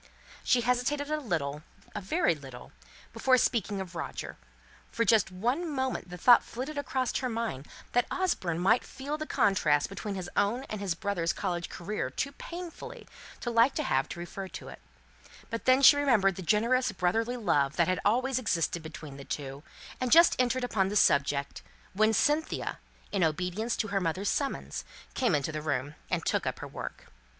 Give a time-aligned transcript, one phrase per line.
[0.43, 1.61] She hesitated a little,
[1.93, 2.71] a very little,
[3.13, 4.35] before speaking of Roger;
[4.91, 9.27] for just one moment the thought flitted across her mind, that Osborne might feel the
[9.27, 13.07] contrast between his own and his brother's college career too painfully
[13.41, 14.73] to like to have it referred to;
[15.51, 19.61] but then she remembered the generous brotherly love that had always existed between the two,
[19.99, 21.61] and had just entered upon the subject,
[21.93, 22.79] when Cynthia
[23.11, 24.83] in obedience to her mother's summons,
[25.13, 27.11] came into the room, and took up her work.